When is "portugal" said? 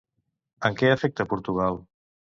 1.35-1.79